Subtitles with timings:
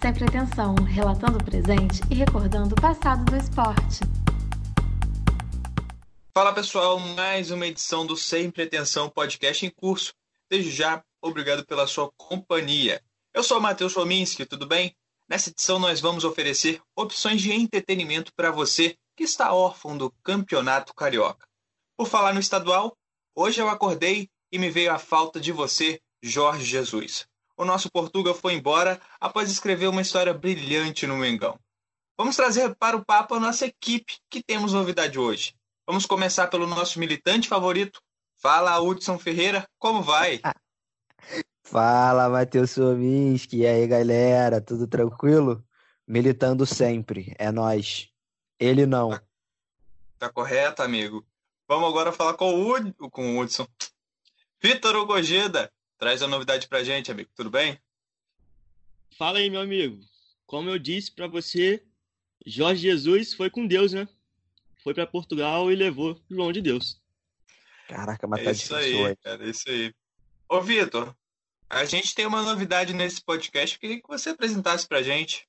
[0.00, 4.00] sem pretensão, relatando o presente e recordando o passado do esporte.
[6.32, 10.14] Fala pessoal, mais uma edição do Sem Pretensão Podcast em curso.
[10.48, 13.02] Desde já, obrigado pela sua companhia.
[13.34, 14.94] Eu sou o Matheus Fominski, tudo bem?
[15.28, 20.94] Nessa edição nós vamos oferecer opções de entretenimento para você que está órfão do Campeonato
[20.94, 21.46] Carioca.
[21.96, 22.96] Por falar no estadual,
[23.34, 27.27] hoje eu acordei e me veio a falta de você, Jorge Jesus.
[27.58, 31.58] O nosso Portugal foi embora após escrever uma história brilhante no Mengão.
[32.16, 35.56] Vamos trazer para o papo a nossa equipe, que temos novidade hoje.
[35.84, 38.00] Vamos começar pelo nosso militante favorito.
[38.36, 40.40] Fala, Hudson Ferreira, como vai?
[41.66, 43.58] Fala, Matheus Sominski.
[43.58, 45.64] E aí, galera, tudo tranquilo?
[46.06, 48.08] Militando sempre, é nós.
[48.60, 49.10] Ele não.
[49.10, 49.22] Tá,
[50.20, 51.26] tá correto, amigo.
[51.66, 53.66] Vamos agora falar com o, Ud com o Hudson.
[54.62, 57.30] Vitor Ugojeda, traz a novidade pra gente, amigo.
[57.34, 57.78] Tudo bem?
[59.18, 60.00] Fala aí, meu amigo.
[60.46, 61.82] Como eu disse para você,
[62.46, 64.08] Jorge Jesus foi com Deus, né?
[64.82, 67.00] Foi para Portugal e levou João de Deus.
[67.88, 69.92] Caraca, mas é tá isso aí, cara, é isso aí.
[70.48, 71.14] Ô, Vitor,
[71.68, 73.76] a gente tem uma novidade nesse podcast.
[73.76, 75.46] Eu queria que você apresentasse pra gente.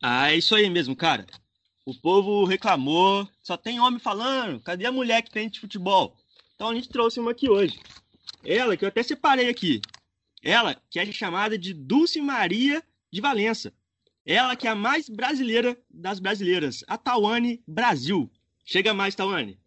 [0.00, 1.26] Ah, é isso aí mesmo, cara.
[1.84, 4.60] O povo reclamou, só tem homem falando.
[4.60, 6.16] Cadê a mulher que tem de futebol?
[6.54, 7.80] Então a gente trouxe uma aqui hoje.
[8.44, 9.80] Ela, que eu até separei aqui.
[10.42, 13.72] Ela, que é chamada de Dulce Maria de Valença.
[14.24, 18.30] Ela que é a mais brasileira das brasileiras, a Tawane Brasil.
[18.64, 19.58] Chega mais, Tawane.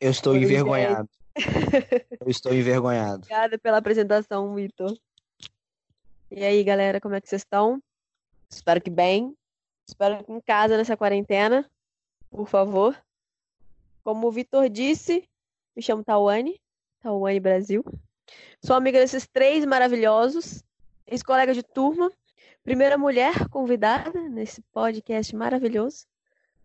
[0.00, 1.08] Eu estou envergonhado.
[2.20, 3.22] Eu estou envergonhado.
[3.24, 4.96] Obrigada pela apresentação, Vitor.
[6.30, 7.82] E aí, galera, como é que vocês estão?
[8.50, 9.36] Espero que bem.
[9.88, 11.68] Espero que em casa nessa quarentena,
[12.30, 12.96] por favor.
[14.04, 15.26] Como o Vitor disse,
[15.74, 16.60] me chamo Tawane,
[17.00, 17.82] Tawane Brasil.
[18.62, 20.62] Sou amiga desses três maravilhosos,
[21.06, 22.12] ex-colega de turma,
[22.62, 26.04] primeira mulher convidada nesse podcast maravilhoso.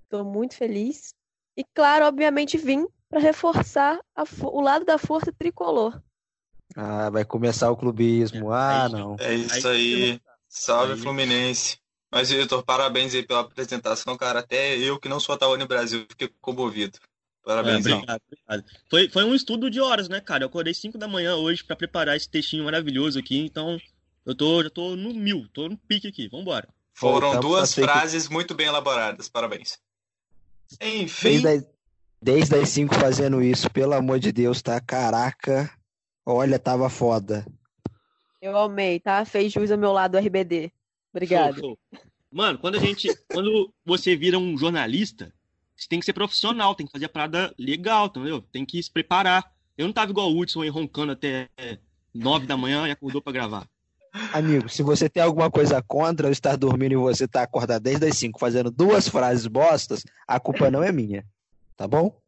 [0.04, 1.14] Estou muito feliz.
[1.56, 4.00] E, claro, obviamente, vim para reforçar
[4.44, 6.02] o lado da força tricolor.
[6.76, 8.52] Ah, vai começar o clubismo.
[8.52, 9.16] Ah, não.
[9.18, 10.22] É isso aí.
[10.48, 11.00] Salve aí.
[11.00, 11.78] Fluminense.
[12.12, 14.40] Mas, Vitor, parabéns aí pela apresentação, cara.
[14.40, 17.00] Até eu, que não sou Tawane Brasil, fiquei comovido.
[17.50, 18.64] Parabéns, é, obrigado, obrigado.
[18.88, 20.44] Foi, foi um estudo de horas, né, cara?
[20.44, 23.82] Eu acordei 5 da manhã hoje para preparar esse textinho maravilhoso aqui, então
[24.24, 26.28] eu tô, já tô no mil, tô no pique aqui.
[26.28, 26.70] Vambora.
[26.94, 28.34] Foram Pô, duas frases que...
[28.34, 29.80] muito bem elaboradas, parabéns.
[30.80, 31.42] Enfim.
[31.42, 31.68] Desde,
[32.22, 34.80] desde as 5 fazendo isso, pelo amor de Deus, tá?
[34.80, 35.72] Caraca.
[36.24, 37.48] Olha, tava foda.
[38.40, 39.26] Eu amei, tá?
[39.26, 40.72] Fez jus ao meu lado RBD.
[41.12, 41.60] Obrigado.
[41.60, 42.02] Show, show.
[42.32, 43.10] Mano, quando a gente.
[43.28, 45.34] quando você vira um jornalista,
[45.80, 48.42] você tem que ser profissional, tem que fazer a parada legal, entendeu?
[48.42, 49.50] Tem que se preparar.
[49.78, 51.48] Eu não tava igual o Hudson aí roncando até
[52.14, 53.68] nove da manhã e acordou para gravar.
[54.34, 58.08] Amigo, se você tem alguma coisa contra eu estar dormindo e você tá acordado desde
[58.08, 61.26] as 5 fazendo duas frases bostas, a culpa não é minha.
[61.78, 62.20] Tá bom?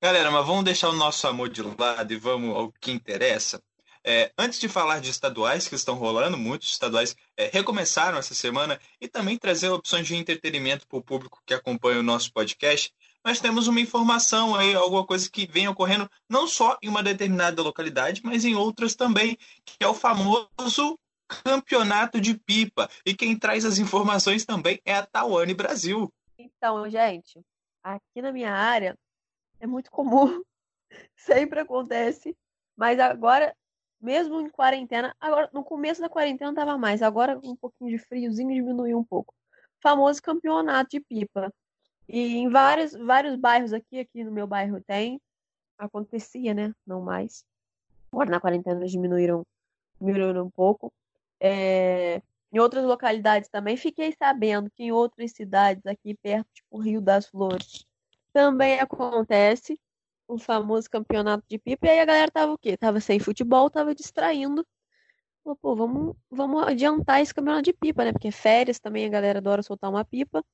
[0.00, 3.60] Galera, mas vamos deixar o nosso amor de lado e vamos ao que interessa.
[4.08, 8.80] É, antes de falar de estaduais que estão rolando, muitos estaduais é, recomeçaram essa semana
[9.00, 13.40] e também trazer opções de entretenimento para o público que acompanha o nosso podcast, nós
[13.40, 18.20] temos uma informação aí, alguma coisa que vem ocorrendo não só em uma determinada localidade,
[18.22, 20.96] mas em outras também, que é o famoso
[21.42, 22.88] campeonato de pipa.
[23.04, 26.14] E quem traz as informações também é a Tawane Brasil.
[26.38, 27.40] Então, gente,
[27.82, 28.96] aqui na minha área
[29.58, 30.40] é muito comum,
[31.16, 32.36] sempre acontece,
[32.76, 33.52] mas agora
[34.00, 38.54] mesmo em quarentena, agora no começo da quarentena tava mais, agora um pouquinho de friozinho
[38.54, 39.34] diminuiu um pouco.
[39.82, 41.52] Famoso campeonato de pipa.
[42.08, 45.20] E em vários, vários bairros aqui, aqui no meu bairro tem,
[45.78, 46.72] acontecia, né?
[46.86, 47.44] Não mais.
[48.12, 49.44] Agora na quarentena diminuíram,
[50.00, 50.92] diminuíram um pouco.
[51.40, 57.00] É, em outras localidades também fiquei sabendo que em outras cidades aqui perto, tipo Rio
[57.00, 57.86] das Flores,
[58.32, 59.78] também acontece
[60.28, 61.86] o famoso campeonato de pipa.
[61.86, 62.76] E aí a galera tava o quê?
[62.76, 64.66] Tava sem futebol, tava distraindo.
[65.44, 68.12] Falou, pô, vamos, vamos adiantar esse campeonato de pipa, né?
[68.12, 70.44] Porque férias também a galera adora soltar uma pipa.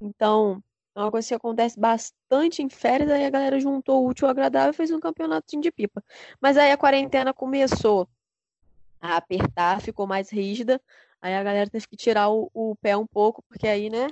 [0.00, 0.62] Então,
[0.94, 4.30] é uma coisa que acontece bastante em férias, aí a galera juntou o útil ao
[4.30, 6.02] agradável e fez um campeonato de pipa.
[6.40, 8.08] Mas aí a quarentena começou
[9.00, 10.80] a apertar, ficou mais rígida.
[11.22, 14.08] Aí a galera teve que tirar o, o pé um pouco, porque aí, né,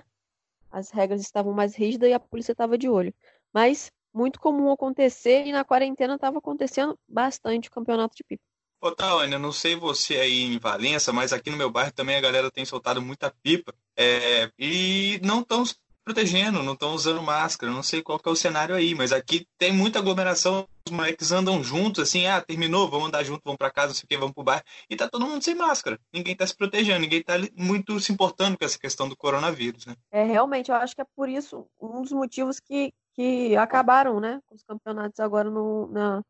[0.71, 3.15] as regras estavam mais rígidas e a polícia estava de olho.
[3.53, 8.43] Mas muito comum acontecer e na quarentena estava acontecendo bastante o campeonato de pipa.
[8.81, 12.21] Ô, eu não sei você aí em Valença, mas aqui no meu bairro também a
[12.21, 13.73] galera tem soltado muita pipa.
[13.97, 15.65] É, e não estão
[16.09, 17.71] protegendo, não estão usando máscara.
[17.71, 20.67] Não sei qual é o cenário aí, mas aqui tem muita aglomeração.
[20.87, 24.05] Os moleques andam juntos, assim, ah, terminou, vamos andar junto, vamos para casa, não sei
[24.05, 24.65] o que, vamos pro bar.
[24.89, 26.01] E tá todo mundo sem máscara.
[26.13, 29.95] Ninguém tá se protegendo, ninguém tá muito se importando com essa questão do coronavírus, né?
[30.11, 34.41] É, realmente, eu acho que é por isso um dos motivos que, que acabaram, né,
[34.49, 36.23] os campeonatos agora no, na,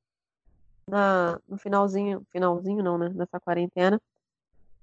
[0.89, 4.01] na, no finalzinho, finalzinho não, né, nessa quarentena,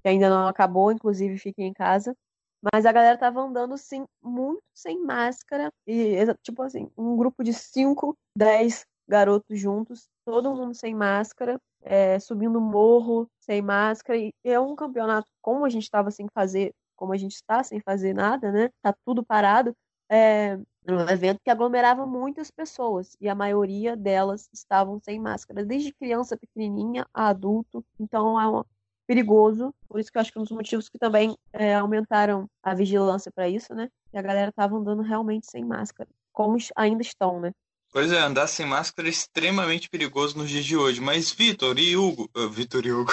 [0.03, 2.15] que ainda não acabou, inclusive fiquem em casa.
[2.61, 5.71] Mas a galera tava andando, sim, muito sem máscara.
[5.87, 12.19] E, tipo assim, um grupo de 5, 10 garotos juntos, todo mundo sem máscara, é,
[12.19, 14.19] subindo morro, sem máscara.
[14.19, 17.79] E é um campeonato, como a gente estava sem fazer, como a gente está sem
[17.79, 18.69] fazer nada, né?
[18.83, 19.75] Tá tudo parado.
[20.07, 25.93] É um evento que aglomerava muitas pessoas e a maioria delas estavam sem máscara, desde
[25.93, 27.83] criança pequenininha a adulto.
[27.99, 28.63] Então é
[29.07, 29.73] perigoso.
[29.87, 33.31] Por isso que eu acho que um dos motivos que também é, aumentaram a vigilância
[33.31, 33.89] para isso, né?
[34.13, 37.51] E a galera tava andando realmente sem máscara, como ainda estão, né?
[37.91, 40.99] Pois é, andar sem máscara é extremamente perigoso nos dias de hoje.
[40.99, 43.11] Mas Vitor e Hugo, uh, Vitor e Hugo,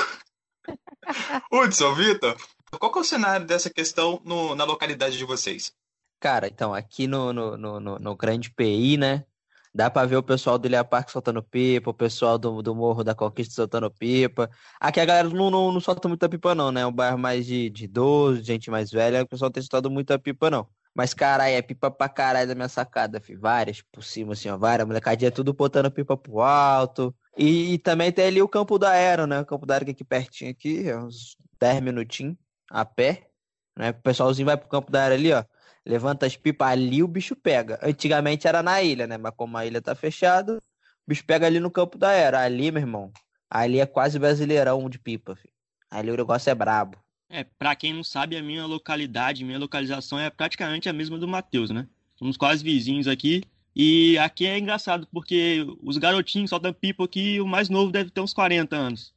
[1.53, 2.37] Hudson, Vitor,
[2.79, 5.73] qual é o cenário dessa questão no, na localidade de vocês?
[6.23, 9.25] Cara, então, aqui no, no, no, no Grande PI, né?
[9.75, 13.03] Dá pra ver o pessoal do Ilha Parque soltando pipa, o pessoal do, do Morro
[13.03, 14.49] da Conquista soltando pipa.
[14.81, 16.83] Aqui a galera não, não, não solta muita pipa, não, né?
[16.83, 20.17] É um bairro mais de, de idoso, gente mais velha, o pessoal tem soltado muita
[20.17, 20.69] pipa, não.
[20.95, 23.41] Mas, caralho, é pipa pra caralho da minha sacada, filho.
[23.41, 24.57] Várias por cima, assim, ó.
[24.57, 24.87] Várias.
[24.87, 27.13] Molecadinha tudo botando pipa pro alto.
[27.37, 29.41] E, e, também tem ali o Campo da Aero, né?
[29.41, 32.37] O Campo da Aero é aqui pertinho, aqui, é uns 10 minutinhos
[32.71, 33.29] a pé.
[33.77, 33.91] Né?
[33.91, 35.45] O pessoalzinho vai pro Campo da Aero ali, ó
[35.85, 37.79] levanta as pipas ali, o bicho pega.
[37.83, 39.19] Antigamente era na ilha, né?
[39.19, 40.61] Mas como a ilha tá fechada, o
[41.07, 42.41] bicho pega ali no campo da era.
[42.41, 43.13] Ali, meu irmão,
[43.51, 45.55] ali é quase brasileirão de pipa, filho.
[45.91, 46.99] Ali o negócio é brabo.
[47.29, 51.27] É, pra quem não sabe, a minha localidade, minha localização é praticamente a mesma do
[51.27, 51.87] Matheus, né?
[52.15, 53.43] Somos quase vizinhos aqui.
[53.75, 58.21] E aqui é engraçado, porque os garotinhos soltam pipa aqui, o mais novo deve ter
[58.21, 59.15] uns 40 anos.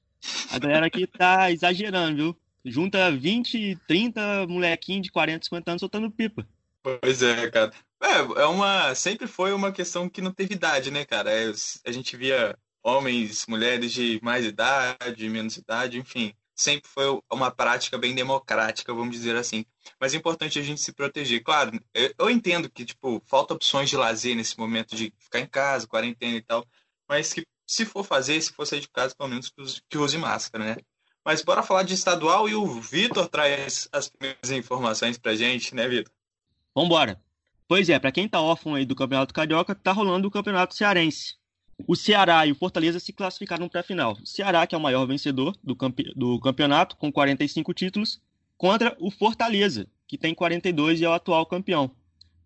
[0.49, 2.37] A galera aqui tá exagerando, viu?
[2.65, 6.47] Junta 20, 30 molequinhos de 40, 50 anos soltando pipa.
[6.81, 7.71] Pois é, cara.
[8.01, 8.93] É, é uma.
[8.95, 11.31] Sempre foi uma questão que não teve idade, né, cara?
[11.31, 11.51] É,
[11.85, 16.33] a gente via homens, mulheres de mais idade, menos idade, enfim.
[16.55, 19.65] Sempre foi uma prática bem democrática, vamos dizer assim.
[19.99, 21.43] Mas é importante a gente se proteger.
[21.43, 21.71] Claro,
[22.17, 26.37] eu entendo que, tipo, falta opções de lazer nesse momento de ficar em casa, quarentena
[26.37, 26.65] e tal.
[27.09, 29.51] Mas que se for fazer, se for sair de casa, pelo menos
[29.89, 30.77] que use máscara, né?
[31.25, 35.87] Mas bora falar de estadual e o Vitor traz as primeiras informações pra gente, né,
[35.87, 36.13] Vitor?
[36.75, 37.19] Vambora.
[37.67, 41.33] Pois é, para quem tá órfão aí do Campeonato Carioca, tá rolando o Campeonato Cearense.
[41.87, 44.13] O Ceará e o Fortaleza se classificaram para a final.
[44.21, 46.13] O Ceará, que é o maior vencedor do, campe...
[46.15, 48.21] do campeonato, com 45 títulos,
[48.55, 51.89] contra o Fortaleza, que tem 42 e é o atual campeão.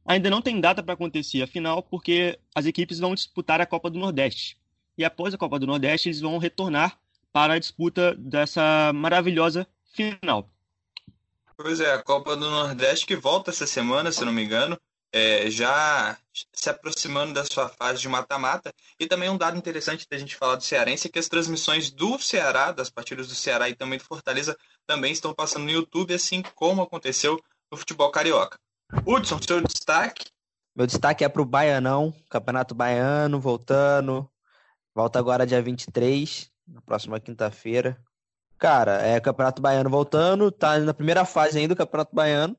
[0.06, 3.90] Ainda não tem data para acontecer a final, porque as equipes vão disputar a Copa
[3.90, 4.58] do Nordeste.
[4.98, 6.98] E após a Copa do Nordeste, eles vão retornar
[7.32, 10.50] para a disputa dessa maravilhosa final.
[11.56, 14.80] Pois é, a Copa do Nordeste que volta essa semana, se não me engano,
[15.12, 16.18] é, já
[16.54, 18.72] se aproximando da sua fase de mata-mata.
[19.00, 22.18] E também um dado interessante da gente falar do Cearense é que as transmissões do
[22.20, 26.42] Ceará, das partidas do Ceará e também do Fortaleza, também estão passando no YouTube, assim
[26.56, 27.40] como aconteceu
[27.72, 28.58] no futebol carioca.
[29.06, 30.26] Hudson, seu destaque?
[30.76, 34.30] Meu destaque é para o Baianão, Campeonato Baiano, voltando.
[34.96, 37.98] Volta agora dia 23, na próxima quinta-feira.
[38.58, 42.58] Cara, é Campeonato Baiano voltando, tá na primeira fase ainda do Campeonato Baiano.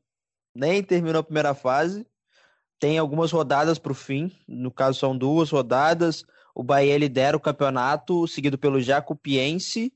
[0.54, 2.06] Nem terminou a primeira fase.
[2.78, 4.32] Tem algumas rodadas para o fim.
[4.48, 6.24] No caso, são duas rodadas.
[6.54, 9.92] O Bahia lidera o campeonato, seguido pelo Jacupiense.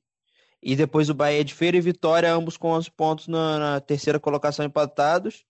[0.63, 4.21] E depois o Bahia de Feira e Vitória, ambos com 11 pontos na, na terceira
[4.21, 5.45] colocação empatados.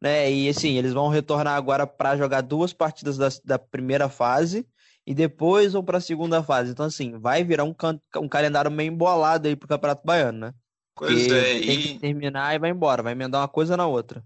[0.00, 0.30] Né?
[0.30, 4.66] E assim, eles vão retornar agora para jogar duas partidas da, da primeira fase
[5.06, 6.72] e depois vão para a segunda fase.
[6.72, 7.74] Então, assim, vai virar um,
[8.16, 10.54] um calendário meio embolado aí pro Campeonato Baiano, né?
[10.96, 11.82] Pois é, tem e...
[11.82, 14.24] que terminar e vai embora, vai emendar uma coisa na outra.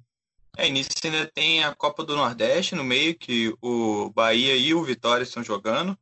[0.57, 4.83] É, nisso ainda tem a Copa do Nordeste no meio, que o Bahia e o
[4.83, 5.99] Vitória estão jogando.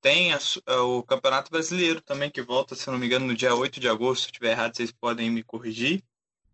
[0.00, 0.38] Tem a,
[0.82, 4.22] o Campeonato Brasileiro também, que volta, se não me engano, no dia 8 de agosto.
[4.22, 6.02] Se estiver errado, vocês podem me corrigir.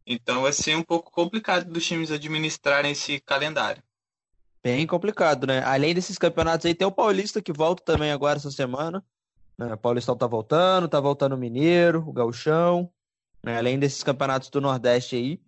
[0.07, 3.83] Então vai ser um pouco complicado dos times administrarem esse calendário.
[4.63, 5.63] Bem complicado, né?
[5.65, 9.05] Além desses campeonatos aí, tem o Paulista que volta também agora essa semana.
[9.57, 9.73] Né?
[9.73, 12.91] O Paulistão tá voltando, tá voltando o Mineiro, o Gauchão,
[13.43, 13.57] né?
[13.59, 15.41] Além desses campeonatos do Nordeste aí,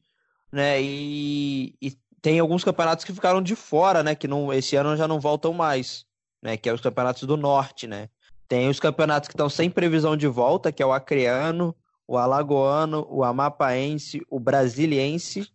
[0.53, 0.81] né?
[0.81, 4.15] E, e tem alguns campeonatos que ficaram de fora, né?
[4.15, 6.05] Que não, esse ano já não voltam mais,
[6.43, 6.57] né?
[6.57, 8.09] Que é os campeonatos do Norte, né?
[8.49, 11.75] Tem os campeonatos que estão sem previsão de volta, que é o Acreano,
[12.07, 15.49] o Alagoano, o Amapaense, o Brasiliense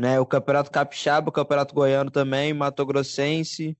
[0.00, 0.18] né?
[0.18, 3.76] O Campeonato Capixaba, o Campeonato Goiano também, Mato Grossense,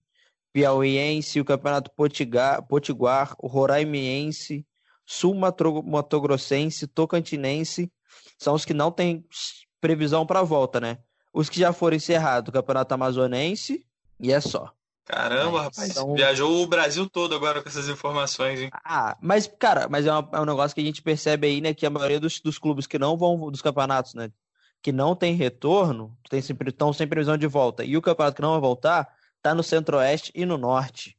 [0.52, 4.66] Piauiense, o Campeonato Potiguar, Potiguar o Roraimiense,
[5.06, 7.90] Sul Mato, Grossense, Tocantinense,
[8.38, 9.24] são os que não têm
[9.80, 10.98] previsão para volta, né?
[11.32, 13.84] Os que já foram encerrados, o Campeonato Amazonense,
[14.18, 14.72] e é só.
[15.04, 15.90] Caramba, rapaz.
[15.90, 16.14] Então...
[16.14, 18.70] Viajou o Brasil todo agora com essas informações, hein?
[18.84, 21.74] Ah, mas, cara, mas é, uma, é, um negócio que a gente percebe aí, né?
[21.74, 24.30] Que a maioria dos, dos clubes que não vão, dos campeonatos, né?
[24.82, 27.84] Que não tem retorno, tem sempre, estão sem previsão de volta.
[27.84, 31.16] E o campeonato que não vai voltar, tá no centro-oeste e no norte.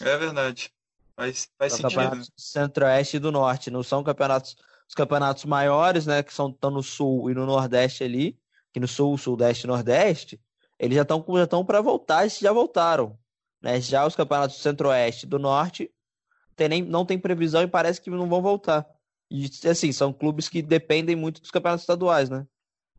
[0.00, 0.72] É verdade.
[1.14, 2.22] Faz, faz são sentido.
[2.36, 3.70] Centro-oeste e do norte.
[3.70, 4.56] Não são campeonatos.
[4.88, 6.22] Os campeonatos maiores, né?
[6.22, 8.38] Que são, estão no sul e no nordeste ali.
[8.72, 10.40] Que no sul, sudeste e nordeste
[10.78, 13.18] eles já estão já estão para voltar e já voltaram.
[13.60, 13.80] Né?
[13.80, 15.90] Já os campeonatos do Centro-Oeste e do Norte
[16.54, 18.86] tem nem, não tem previsão e parece que não vão voltar.
[19.30, 22.46] E assim, são clubes que dependem muito dos campeonatos estaduais, né?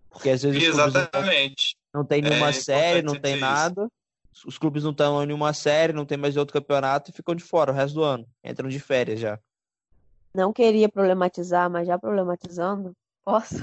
[0.10, 1.78] Porque às vezes Exatamente.
[1.94, 3.90] Não, não tem nenhuma é série, não tem nada.
[4.34, 4.48] Isso.
[4.48, 7.44] Os clubes não estão em nenhuma série, não tem mais outro campeonato e ficam de
[7.44, 8.28] fora o resto do ano.
[8.44, 9.40] Entram de férias já.
[10.34, 13.56] Não queria problematizar, mas já problematizando, posso?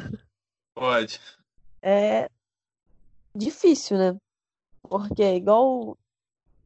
[0.74, 1.20] Pode.
[1.80, 2.28] É,
[3.34, 4.16] difícil, né?
[4.82, 5.96] Porque igual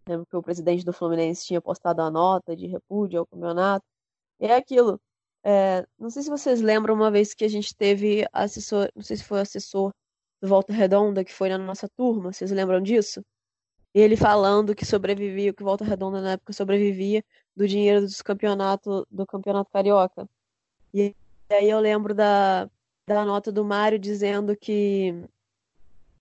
[0.06, 3.84] lembro que o presidente do Fluminense tinha postado a nota de repúdio ao campeonato.
[4.38, 5.00] É aquilo.
[5.42, 9.16] É, não sei se vocês lembram uma vez que a gente teve assessor, não sei
[9.16, 9.92] se foi assessor
[10.40, 13.24] do Volta Redonda que foi na nossa turma, vocês lembram disso?
[13.94, 17.24] Ele falando que sobrevivia, que Volta Redonda na época sobrevivia
[17.56, 20.28] do dinheiro dos campeonato do campeonato carioca.
[20.94, 21.14] E
[21.50, 22.70] aí eu lembro da,
[23.06, 25.14] da nota do Mário dizendo que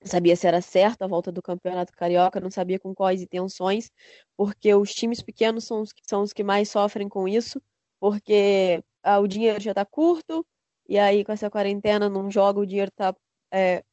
[0.03, 3.91] sabia se era certo a volta do Campeonato Carioca, não sabia com quais intenções,
[4.37, 7.61] porque os times pequenos são os que, são os que mais sofrem com isso,
[7.99, 10.45] porque ah, o dinheiro já está curto,
[10.87, 13.15] e aí com essa quarentena não joga, o dinheiro tá,
[13.51, 13.83] é,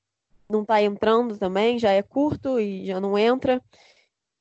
[0.49, 3.63] não está entrando também, já é curto e já não entra.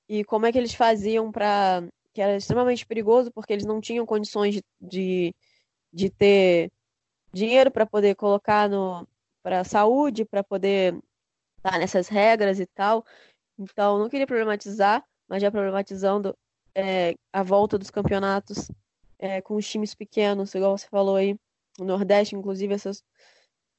[0.07, 1.83] E como é que eles faziam para.
[2.13, 5.35] que era extremamente perigoso, porque eles não tinham condições de, de,
[5.93, 6.71] de ter
[7.33, 9.07] dinheiro para poder colocar no
[9.43, 10.97] para saúde, para poder
[11.61, 13.05] tá nessas regras e tal.
[13.59, 16.35] Então, não queria problematizar, mas já problematizando
[16.73, 18.69] é, a volta dos campeonatos
[19.19, 21.35] é, com os times pequenos, igual você falou aí,
[21.79, 23.03] no Nordeste, inclusive, essas,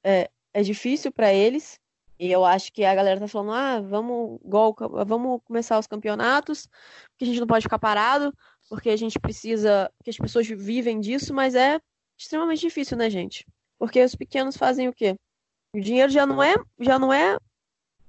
[0.04, 1.78] é, é difícil para eles.
[2.18, 4.74] E eu acho que a galera tá falando, ah, vamos, igual,
[5.06, 6.66] vamos começar os campeonatos,
[7.10, 8.32] porque a gente não pode ficar parado,
[8.70, 11.78] porque a gente precisa, que as pessoas vivem disso, mas é
[12.18, 13.44] extremamente difícil, né, gente?
[13.78, 15.14] Porque os pequenos fazem o quê?
[15.74, 17.36] O dinheiro já não é, já não é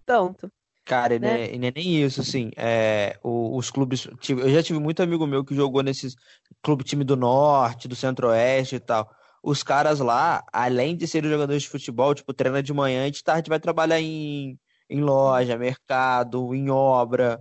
[0.06, 0.50] tanto.
[0.88, 1.50] Cara, e né?
[1.58, 5.54] não, é, nem isso, assim, é, os, clubes, eu já tive muito amigo meu que
[5.54, 6.16] jogou nesses
[6.64, 9.12] clube time do Norte, do Centro-Oeste e tal,
[9.44, 13.22] os caras lá, além de serem jogadores de futebol, tipo, treina de manhã e de
[13.22, 14.58] tarde vai trabalhar em,
[14.90, 17.38] em loja, mercado, em obra,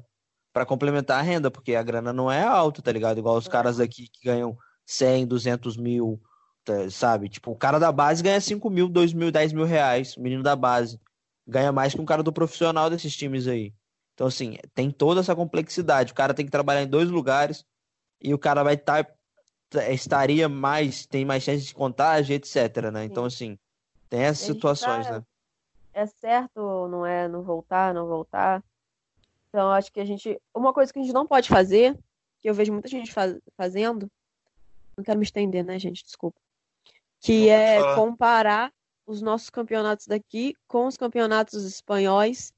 [0.52, 3.18] para complementar a renda, porque a grana não é alta, tá ligado?
[3.18, 6.20] Igual os caras aqui que ganham 100, 200 mil,
[6.64, 7.28] tá, sabe?
[7.28, 10.42] Tipo, o cara da base ganha 5 mil, 2 mil, 10 mil reais, o menino
[10.42, 10.98] da base
[11.46, 13.72] ganha mais que um cara do profissional desses times aí.
[14.14, 16.12] Então, assim, tem toda essa complexidade.
[16.12, 17.64] O cara tem que trabalhar em dois lugares
[18.20, 19.04] e o cara vai estar.
[19.04, 22.90] Tá, estaria mais, tem mais chance de contágio, etc.
[22.92, 23.04] Né?
[23.04, 23.58] Então, assim,
[24.08, 25.18] tem essas situações, tá...
[25.18, 25.24] né?
[25.92, 28.62] É certo não é não voltar, não voltar?
[29.48, 30.40] Então, acho que a gente.
[30.54, 31.98] Uma coisa que a gente não pode fazer,
[32.40, 33.36] que eu vejo muita gente faz...
[33.56, 34.10] fazendo,
[34.96, 36.04] não quero me estender, né, gente?
[36.04, 36.38] Desculpa.
[37.20, 38.72] Que é comparar
[39.06, 42.52] os nossos campeonatos daqui com os campeonatos espanhóis,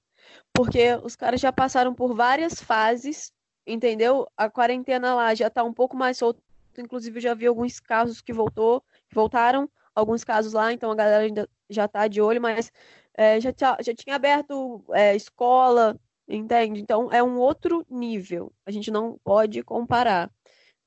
[0.52, 3.32] porque os caras já passaram por várias fases,
[3.66, 4.26] entendeu?
[4.36, 6.40] A quarentena lá já tá um pouco mais solta,
[6.78, 11.24] inclusive já vi alguns casos que voltou, que voltaram, alguns casos lá, então a galera
[11.24, 12.72] ainda já tá de olho, mas
[13.14, 16.80] é, já, já tinha aberto é, escola, entende?
[16.80, 20.30] Então é um outro nível, a gente não pode comparar.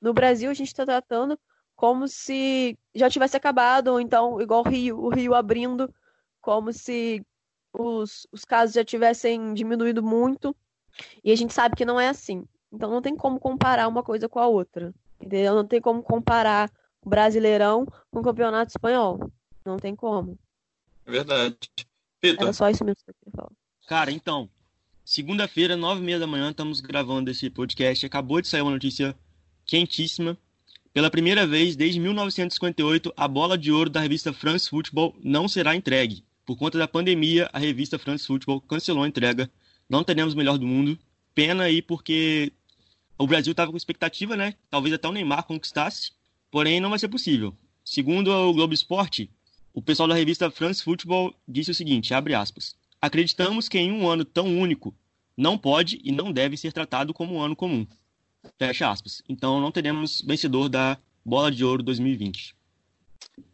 [0.00, 1.38] No Brasil, a gente está tratando
[1.76, 5.92] como se já tivesse acabado, ou então, igual o Rio, o Rio abrindo,
[6.40, 7.24] como se
[7.72, 10.54] os, os casos já tivessem diminuído muito.
[11.24, 12.44] E a gente sabe que não é assim.
[12.70, 14.94] Então não tem como comparar uma coisa com a outra.
[15.20, 15.54] Entendeu?
[15.54, 19.30] Não tem como comparar o Brasileirão com o Campeonato Espanhol.
[19.64, 20.38] Não tem como.
[21.06, 21.56] Verdade.
[22.20, 22.44] Pita.
[22.44, 23.52] Era só isso mesmo que eu queria falar.
[23.86, 24.48] Cara, então,
[25.04, 28.04] segunda-feira, nove e meia da manhã, estamos gravando esse podcast.
[28.04, 29.16] Acabou de sair uma notícia
[29.64, 30.36] quentíssima
[30.92, 35.74] pela primeira vez desde 1958, a bola de ouro da revista France Football não será
[35.74, 36.22] entregue.
[36.44, 39.50] Por conta da pandemia, a revista France Football cancelou a entrega.
[39.88, 40.98] Não teremos o melhor do mundo.
[41.34, 42.52] Pena aí porque
[43.16, 44.54] o Brasil estava com expectativa, né?
[44.68, 46.12] Talvez até o Neymar conquistasse.
[46.50, 47.56] Porém, não vai ser possível.
[47.82, 49.30] Segundo o Globo Esporte,
[49.72, 52.76] o pessoal da revista France Football disse o seguinte, abre aspas.
[53.00, 54.94] Acreditamos que em um ano tão único
[55.34, 57.86] não pode e não deve ser tratado como um ano comum.
[58.58, 59.22] Fecha aspas.
[59.28, 62.56] Então não teremos vencedor da Bola de Ouro 2020.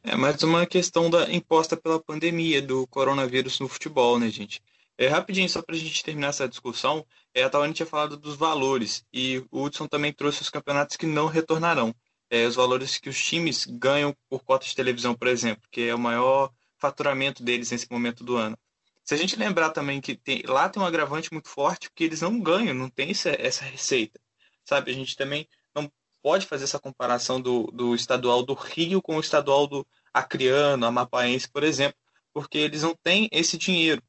[0.02, 4.62] É mais uma questão da imposta pela pandemia do coronavírus no futebol, né, gente?
[4.96, 8.34] É, rapidinho, só para a gente terminar essa discussão, é, a Tawane tinha falado dos
[8.34, 11.94] valores e o Hudson também trouxe os campeonatos que não retornarão.
[12.30, 15.94] É, os valores que os times ganham por cota de televisão, por exemplo, que é
[15.94, 18.58] o maior faturamento deles nesse momento do ano.
[19.04, 22.20] Se a gente lembrar também que tem, lá tem um agravante muito forte, porque eles
[22.20, 24.20] não ganham, não tem essa, essa receita.
[24.68, 25.90] Sabe, a gente também não
[26.22, 31.48] pode fazer essa comparação do, do estadual do Rio com o estadual do Acreano, Amapaense,
[31.48, 31.96] por exemplo,
[32.34, 34.02] porque eles não têm esse dinheiro.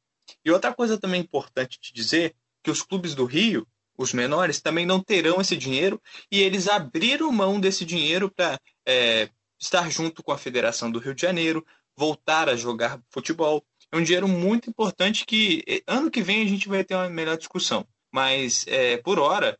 [0.44, 4.84] E outra coisa também importante de dizer, que os clubes do Rio, os menores, também
[4.84, 5.98] não terão esse dinheiro
[6.30, 11.14] e eles abriram mão desse dinheiro para é, estar junto com a Federação do Rio
[11.14, 16.42] de Janeiro, voltar a jogar futebol é um dinheiro muito importante que ano que vem
[16.42, 17.88] a gente vai ter uma melhor discussão.
[18.12, 19.58] Mas, é, por hora,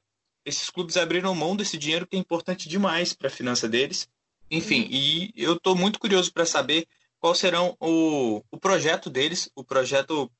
[0.50, 4.09] esses clubes abriram mão desse dinheiro que é importante demais para a finança deles.
[4.50, 6.87] Enfim, e eu estou muito curioso para saber
[7.19, 10.30] qual serão o, o projeto deles, o projeto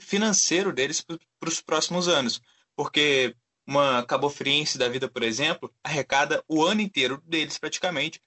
[0.00, 2.40] financeiro deles para os próximos anos.
[2.76, 3.34] Porque
[3.66, 8.20] uma cabofriense da vida, por exemplo, arrecada o ano inteiro deles praticamente,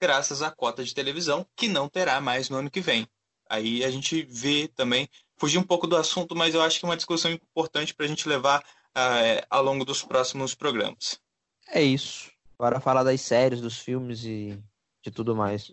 [0.00, 3.08] graças à cota de televisão, que não terá mais no ano que vem.
[3.48, 6.88] Aí a gente vê também, fugir um pouco do assunto, mas eu acho que é
[6.88, 8.62] uma discussão importante para a gente levar
[8.96, 11.20] uh, ao longo dos próximos programas.
[11.68, 12.30] É isso.
[12.58, 14.58] Agora falar das séries, dos filmes e
[15.02, 15.70] de tudo mais.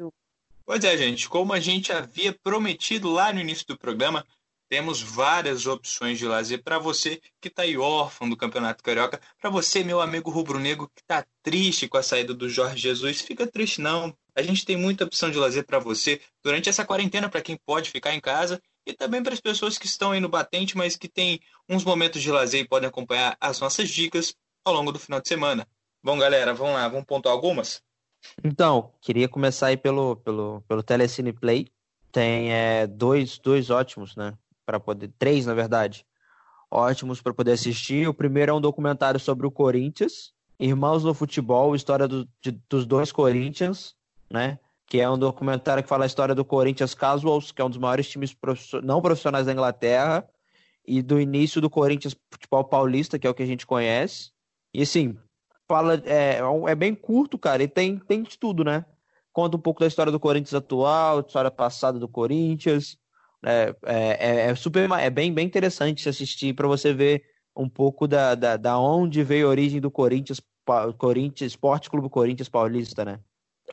[0.65, 1.27] Pois é, gente.
[1.27, 4.25] Como a gente havia prometido lá no início do programa,
[4.69, 9.49] temos várias opções de lazer para você que está aí órfão do Campeonato Carioca, para
[9.49, 13.21] você, meu amigo rubro-negro, que está triste com a saída do Jorge Jesus.
[13.21, 17.29] Fica triste não, a gente tem muita opção de lazer para você durante essa quarentena,
[17.29, 20.29] para quem pode ficar em casa, e também para as pessoas que estão aí no
[20.29, 24.73] batente, mas que têm uns momentos de lazer e podem acompanhar as nossas dicas ao
[24.73, 25.67] longo do final de semana.
[26.01, 27.81] Bom, galera, vamos lá, vamos pontuar algumas?
[28.43, 31.67] Então, queria começar aí pelo, pelo, pelo Telecine Play.
[32.11, 34.33] Tem é, dois, dois ótimos, né?
[34.65, 35.11] Para poder.
[35.19, 36.05] Três, na verdade.
[36.71, 38.07] Ótimos para poder assistir.
[38.07, 40.33] O primeiro é um documentário sobre o Corinthians.
[40.59, 43.97] Irmãos no Futebol, história do, de, dos dois Corinthians
[44.29, 44.59] né?
[44.87, 47.77] Que é um documentário que fala a história do Corinthians Casuals, que é um dos
[47.77, 48.35] maiores times
[48.83, 50.27] não profissionais da Inglaterra,
[50.87, 54.31] e do início do Corinthians Futebol Paulista, que é o que a gente conhece.
[54.73, 55.17] E assim,
[55.67, 58.85] fala é, é bem curto, cara, e tem, tem de tudo, né?
[59.33, 62.97] Conta um pouco da história do Corinthians atual, história passada do Corinthians.
[63.45, 67.23] É, é, é super é bem, bem interessante se assistir para você ver
[67.55, 70.41] um pouco da, da, da onde veio a origem do Corinthians,
[70.97, 73.19] Corinthians Esporte Clube Corinthians Paulista, né?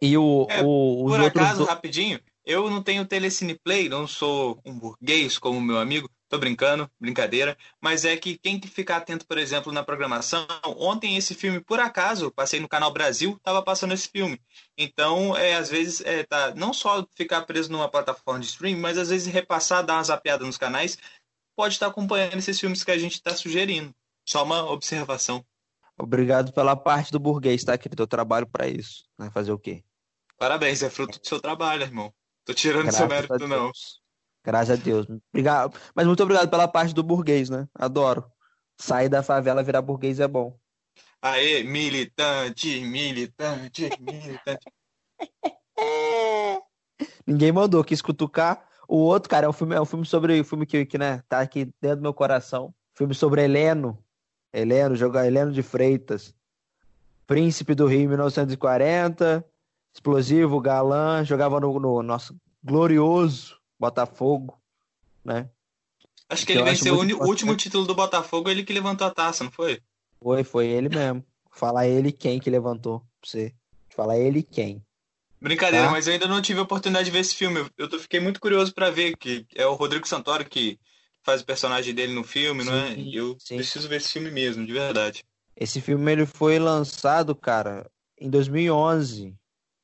[0.03, 1.65] E o, é, o por acaso, do...
[1.65, 6.91] rapidinho, eu não tenho Telecine Play, não sou um burguês como meu amigo, tô brincando,
[7.01, 11.61] brincadeira, mas é que quem que ficar atento, por exemplo, na programação, ontem esse filme,
[11.61, 14.41] por acaso, passei no Canal Brasil, tava passando esse filme.
[14.77, 18.99] Então, é, às vezes, é, tá, não só ficar preso numa plataforma de streaming, mas
[18.99, 20.99] às vezes repassar, dar uma zapeada nos canais,
[21.57, 23.95] pode estar acompanhando esses filmes que a gente está sugerindo.
[24.27, 25.45] Só uma observação.
[25.99, 28.03] Obrigado pela parte do burguês, tá, querido?
[28.03, 29.05] Eu trabalho para isso.
[29.17, 29.85] Vai fazer o quê?
[30.39, 32.13] Parabéns, é fruto do seu trabalho, irmão.
[32.45, 33.71] Tô tirando Graças seu mérito, não.
[34.45, 35.07] Graças a Deus.
[35.33, 35.79] Obrigado.
[35.95, 37.67] Mas muito obrigado pela parte do burguês, né?
[37.75, 38.25] Adoro.
[38.79, 40.59] Sair da favela virar burguês é bom.
[41.23, 44.67] Aê, militante, militante, militante.
[47.27, 48.69] Ninguém mandou, quis cutucar.
[48.87, 51.23] O outro, cara, é um filme, é um filme sobre o filme que, que né,
[51.27, 52.75] tá aqui dentro do meu coração.
[52.95, 54.04] Filme sobre Heleno,
[54.55, 56.33] Heleno, jogar Heleno de Freitas.
[57.27, 59.45] Príncipe do Rio 1940,
[59.93, 64.59] explosivo, galã, jogava no, no nosso glorioso Botafogo,
[65.25, 65.49] né?
[66.29, 69.51] Acho que ele venceu o último título do Botafogo, ele que levantou a taça, não
[69.51, 69.81] foi?
[70.21, 71.25] Foi, foi ele mesmo.
[71.51, 73.55] Fala ele quem que levantou pra você.
[73.89, 74.83] Fala ele quem.
[75.41, 75.93] Brincadeira, tá?
[75.93, 77.61] mas eu ainda não tive a oportunidade de ver esse filme.
[77.77, 80.79] Eu, eu fiquei muito curioso para ver que é o Rodrigo Santoro que
[81.25, 82.95] faz o personagem dele no filme, sim, não é?
[83.13, 83.57] Eu sim.
[83.57, 85.25] preciso ver esse filme mesmo, de verdade.
[85.57, 89.35] Esse filme ele foi lançado, cara, em 2011.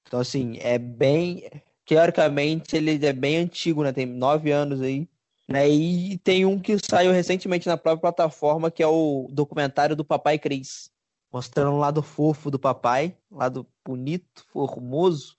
[0.06, 1.48] Então, assim, é bem.
[1.86, 3.92] Teoricamente, ele é bem antigo, né?
[3.92, 5.08] Tem nove anos aí.
[5.48, 5.68] Né?
[5.68, 10.38] E tem um que saiu recentemente na própria plataforma, que é o documentário do Papai
[10.38, 10.90] Cris.
[11.32, 15.36] Mostrando o lado fofo do papai, lado bonito, formoso,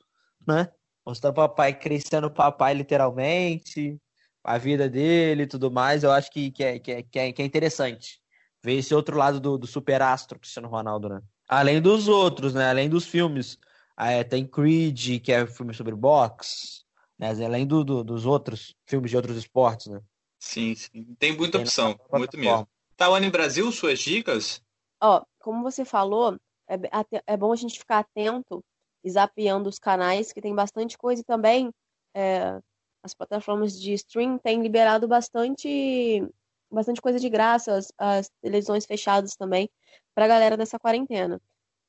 [0.48, 0.70] né?
[1.06, 4.00] Mostrando o papai crescendo papai literalmente,
[4.44, 7.32] a vida dele e tudo mais, eu acho que, que, é, que, é, que, é,
[7.32, 8.20] que é interessante.
[8.64, 11.22] Ver esse outro lado do, do superastro Cristiano Ronaldo, né?
[11.48, 12.70] Além dos outros, né?
[12.70, 13.58] Além dos filmes.
[13.98, 16.84] É, tem Creed, que é filme sobre boxe,
[17.18, 17.30] né?
[17.44, 20.02] Além do, do, dos outros filmes de outros esportes, né?
[20.40, 21.16] Sim, sim.
[21.20, 22.68] Tem muita Tem opção, muito mesmo.
[22.98, 24.62] Tawane Brasil, suas dicas?
[25.02, 26.80] Ó, como você falou, é,
[27.28, 28.64] é bom a gente ficar atento
[29.04, 31.72] e zapeando os canais, que tem bastante coisa e também
[32.14, 32.60] é,
[33.04, 36.24] as plataformas de stream têm liberado bastante,
[36.70, 39.70] bastante coisa de graça, as, as televisões fechadas também,
[40.14, 41.42] pra galera dessa quarentena.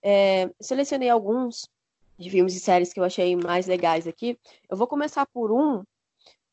[0.03, 1.69] É, selecionei alguns
[2.19, 4.39] de filmes e séries que eu achei mais legais aqui.
[4.69, 5.83] Eu vou começar por um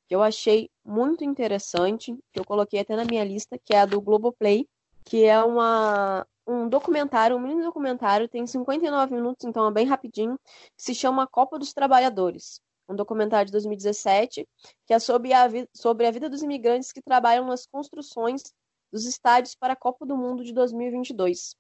[0.08, 3.86] que eu achei muito interessante, que eu coloquei até na minha lista, que é a
[3.86, 4.68] do Globoplay,
[5.06, 10.38] que é uma, um documentário, um mini documentário, tem 59 minutos, então é bem rapidinho,
[10.76, 12.60] que se chama Copa dos Trabalhadores.
[12.90, 14.48] Um documentário de 2017,
[14.86, 18.44] que é sobre a, sobre a vida dos imigrantes que trabalham nas construções
[18.92, 21.56] dos estádios para a Copa do Mundo de 2022.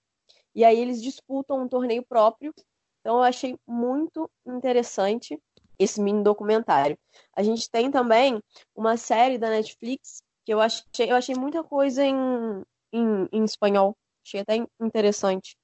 [0.55, 2.53] E aí eles disputam um torneio próprio,
[2.99, 5.39] então eu achei muito interessante
[5.77, 6.97] esse mini documentário.
[7.35, 8.41] A gente tem também
[8.75, 12.15] uma série da Netflix que eu achei, eu achei muita coisa em,
[12.91, 13.95] em, em espanhol.
[14.25, 15.57] Achei até interessante.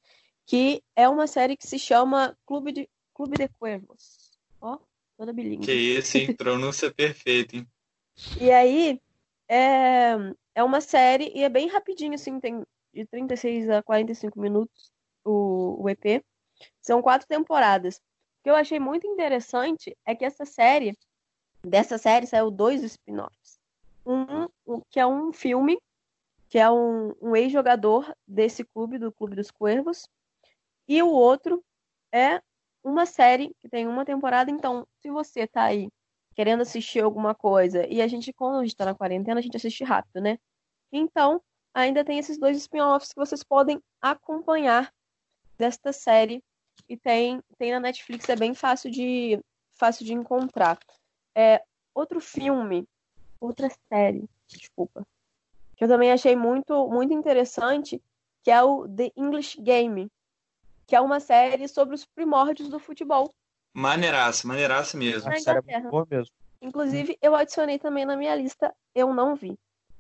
[0.46, 4.32] Que é uma série que se chama Clube de, Clube de Cuervos.
[4.62, 4.78] Ó,
[5.18, 5.66] toda bilíngue.
[5.66, 6.36] Que isso, hein?
[6.36, 7.68] Pronúncia perfeita, hein?
[8.40, 9.02] E aí,
[9.50, 10.14] é,
[10.56, 14.90] é uma série e é bem rapidinho, assim, tem de 36 a 45 minutos
[15.24, 16.24] o, o EP.
[16.82, 17.98] São quatro temporadas.
[17.98, 20.98] O que eu achei muito interessante é que essa série,
[21.62, 23.60] dessa série saiu dois spin-offs.
[24.06, 25.78] Um, um que é um filme,
[26.48, 30.08] que é um, um ex-jogador desse clube, do Clube dos Cuervos,
[30.88, 31.64] e o outro
[32.14, 32.42] é
[32.86, 34.52] uma série que tem uma temporada.
[34.52, 35.90] Então, se você tá aí
[36.36, 39.58] querendo assistir alguma coisa, e a gente, quando a gente tá na quarentena, a gente
[39.58, 40.38] assiste rápido, né?
[40.92, 41.42] Então,
[41.74, 44.94] ainda tem esses dois spin-offs que vocês podem acompanhar
[45.58, 46.44] desta série
[46.88, 49.40] e tem, tem na Netflix, é bem fácil de,
[49.74, 50.78] fácil de encontrar.
[51.34, 52.88] É, outro filme,
[53.40, 55.08] outra série, desculpa,
[55.76, 58.02] que eu também achei muito, muito interessante,
[58.44, 60.10] que é o The English Game,
[60.88, 63.34] que é uma série sobre os primórdios do futebol.
[63.74, 65.30] Maneiraça, maneiraça mesmo.
[65.30, 65.80] Na é Inglaterra.
[65.80, 66.32] muito boa mesmo.
[66.62, 69.58] Inclusive, eu adicionei também na minha lista, eu não vi.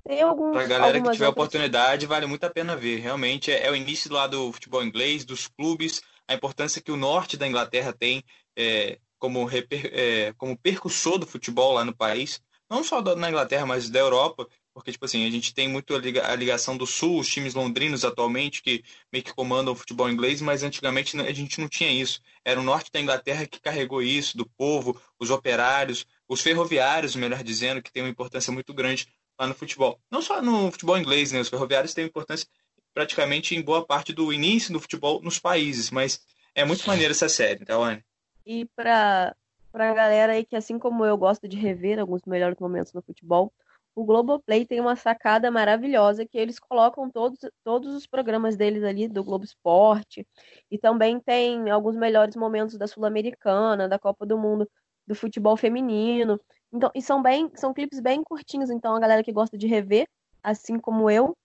[0.07, 2.99] Tem alguns, Pra galera que tiver outras- oportunidade, vale muito a pena ver.
[2.99, 6.95] Realmente é, é o início lá do futebol inglês, dos clubes, a importância que o
[6.97, 8.23] norte da Inglaterra tem
[8.57, 12.41] é, como, reper- é, como percussor do futebol lá no país.
[12.69, 15.95] Não só da- na Inglaterra, mas da Europa, porque, tipo assim, a gente tem muito
[15.95, 19.75] a liga- a ligação do sul, os times londrinos atualmente, que meio que comandam o
[19.75, 22.21] futebol inglês, mas antigamente a gente não tinha isso.
[22.43, 27.41] Era o norte da Inglaterra que carregou isso, do povo, os operários, os ferroviários, melhor
[27.41, 29.07] dizendo, que tem uma importância muito grande
[29.39, 29.97] lá no futebol.
[30.11, 31.39] Não só no futebol inglês, né?
[31.39, 32.45] Os ferroviários têm importância
[32.93, 36.19] praticamente em boa parte do início do futebol nos países, mas
[36.53, 38.03] é muito maneira essa série, tá, Wani?
[38.45, 39.33] E pra,
[39.71, 43.53] pra galera aí que, assim como eu, gosta de rever alguns melhores momentos no futebol,
[43.95, 49.07] o Globoplay tem uma sacada maravilhosa que eles colocam todos, todos os programas deles ali
[49.07, 50.27] do Globo Esporte
[50.69, 54.69] e também tem alguns melhores momentos da Sul-Americana, da Copa do Mundo,
[55.07, 56.39] do futebol feminino.
[56.73, 60.07] Então, e são bem, são clipes bem curtinhos, então a galera que gosta de rever,
[60.43, 61.35] assim como eu,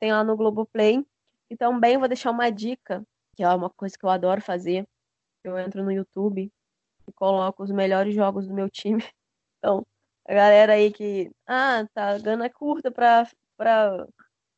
[0.00, 1.06] tem lá no Globoplay.
[1.48, 3.04] E também vou deixar uma dica,
[3.36, 4.84] que é uma coisa que eu adoro fazer.
[5.44, 6.50] Eu entro no YouTube
[7.08, 9.02] e coloco os melhores jogos do meu time.
[9.62, 9.86] Então,
[10.30, 14.06] a galera aí que, ah, tá, grana curta pra, pra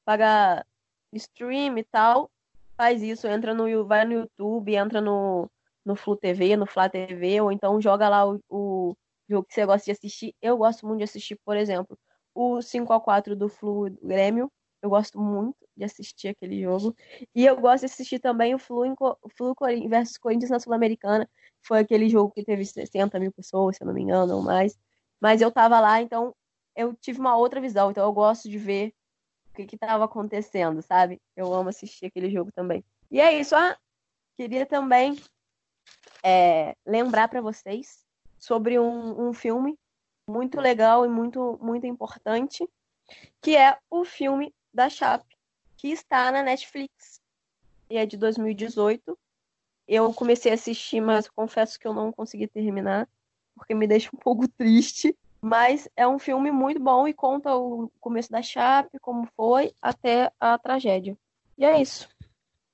[0.04, 0.66] pagar
[1.14, 2.30] stream e tal,
[2.76, 5.50] faz isso, entra no, vai no YouTube, entra no,
[5.82, 8.94] no Flu TV, no Flá TV, ou então joga lá o, o
[9.26, 10.34] jogo que você gosta de assistir.
[10.42, 11.98] Eu gosto muito de assistir, por exemplo,
[12.34, 14.52] o 5x4 do Flu Grêmio.
[14.82, 16.94] Eu gosto muito de assistir aquele jogo.
[17.34, 19.54] E eu gosto de assistir também o Flu, em o Flu
[19.88, 21.26] versus Corinthians na Sul-Americana.
[21.62, 24.76] Foi aquele jogo que teve 60 mil pessoas, se eu não me engano, ou mais.
[25.22, 26.34] Mas eu tava lá, então
[26.74, 27.92] eu tive uma outra visão.
[27.92, 28.92] Então eu gosto de ver
[29.50, 31.22] o que que tava acontecendo, sabe?
[31.36, 32.84] Eu amo assistir aquele jogo também.
[33.08, 33.54] E é isso.
[33.54, 33.78] Ah,
[34.36, 35.16] queria também
[36.24, 38.04] é, lembrar para vocês
[38.36, 39.78] sobre um, um filme
[40.28, 42.68] muito legal e muito, muito importante,
[43.40, 45.36] que é o filme da Chape,
[45.76, 47.20] que está na Netflix.
[47.88, 49.16] E é de 2018.
[49.86, 53.08] Eu comecei a assistir, mas confesso que eu não consegui terminar,
[53.54, 55.16] porque me deixa um pouco triste.
[55.40, 60.30] Mas é um filme muito bom e conta o começo da Chape, como foi, até
[60.38, 61.16] a tragédia.
[61.58, 62.08] E é isso.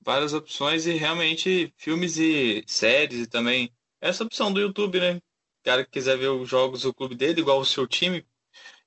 [0.02, 5.16] Várias opções e realmente filmes e séries e também essa opção do YouTube, né?
[5.16, 8.24] O cara que quiser ver os jogos do clube dele, igual o seu time,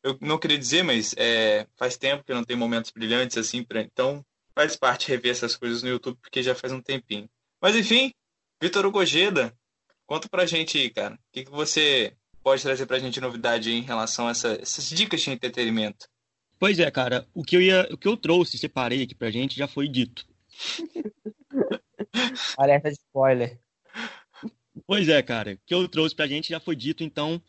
[0.03, 3.81] eu não queria dizer, mas é, faz tempo que não tenho momentos brilhantes assim, pra,
[3.81, 4.25] então
[4.55, 7.29] faz parte rever essas coisas no YouTube porque já faz um tempinho.
[7.61, 8.11] Mas enfim,
[8.61, 9.55] Vitor Ugojeda,
[10.11, 13.69] conta pra gente aí, cara, o que, que você pode trazer pra gente de novidade
[13.69, 16.05] aí em relação a essa- essas dicas de entretenimento?
[16.59, 19.55] Pois é, cara, o que eu ia, o que eu trouxe, separei aqui pra gente,
[19.55, 20.27] já foi dito.
[22.57, 23.57] Alerta de spoiler.
[24.85, 27.41] Pois é, cara, o que eu trouxe pra gente já foi dito, então,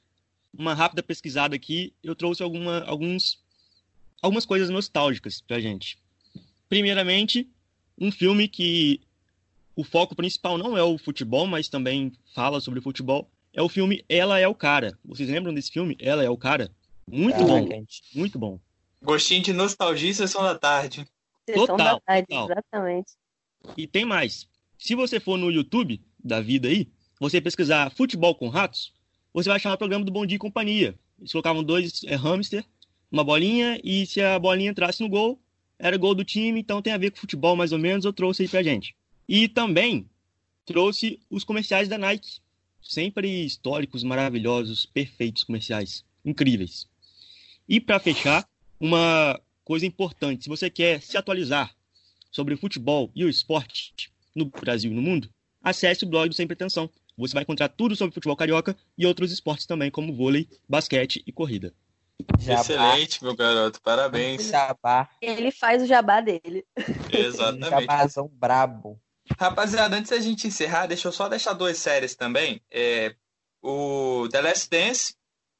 [0.56, 3.42] uma rápida pesquisada aqui, eu trouxe alguma, alguns,
[4.22, 5.98] algumas coisas nostálgicas pra gente.
[6.68, 7.50] Primeiramente,
[7.98, 9.00] um filme que
[9.74, 14.04] o foco principal não é o futebol, mas também fala sobre futebol, é o filme
[14.08, 14.98] Ela é o Cara.
[15.04, 15.96] Vocês lembram desse filme?
[15.98, 16.70] Ela é o Cara?
[17.06, 18.02] Muito Caraca, bom, gente.
[18.14, 18.58] muito bom.
[19.02, 21.06] Gostinho de nostalgia e sessão da tarde.
[21.48, 22.50] Sessão Total, da tarde, total.
[22.50, 23.12] exatamente.
[23.76, 24.48] E tem mais.
[24.78, 28.92] Se você for no YouTube da vida aí, você pesquisar futebol com ratos,
[29.32, 30.98] você vai achar o programa do Bom Dia e Companhia.
[31.18, 32.64] Eles colocavam dois é, hamster,
[33.10, 35.40] uma bolinha, e se a bolinha entrasse no gol,
[35.78, 38.42] era gol do time, então tem a ver com futebol mais ou menos, eu trouxe
[38.42, 38.94] aí pra gente.
[39.28, 40.08] E também
[40.64, 42.40] trouxe os comerciais da Nike.
[42.82, 46.04] Sempre históricos, maravilhosos, perfeitos comerciais.
[46.24, 46.88] Incríveis.
[47.68, 48.48] E para fechar,
[48.80, 50.44] uma coisa importante.
[50.44, 51.74] Se você quer se atualizar
[52.30, 55.30] sobre o futebol e o esporte no Brasil e no mundo,
[55.62, 56.90] acesse o blog do Sem Pretensão.
[57.16, 61.30] Você vai encontrar tudo sobre futebol carioca e outros esportes também, como vôlei, basquete e
[61.30, 61.72] corrida.
[62.38, 62.60] Jabá.
[62.60, 63.80] Excelente, meu garoto.
[63.82, 64.48] Parabéns.
[64.48, 65.08] Jabá.
[65.20, 66.64] Ele faz o jabá dele.
[67.12, 67.70] Exatamente.
[67.70, 69.00] Jabazão brabo.
[69.38, 72.60] Rapaziada, antes da gente encerrar, deixa eu só deixar duas séries também.
[72.70, 73.14] É,
[73.62, 75.14] o The Last Dance,